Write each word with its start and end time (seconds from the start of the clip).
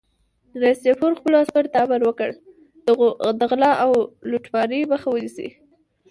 رئیس 0.61 0.79
جمهور 0.85 1.13
خپلو 1.19 1.35
عسکرو 1.43 1.71
ته 1.73 1.77
امر 1.83 2.01
وکړ؛ 2.05 2.29
د 3.39 3.41
غلا 3.49 3.71
او 3.83 3.91
لوټمارۍ 4.29 4.81
مخه 4.91 5.07
ونیسئ! 5.11 5.49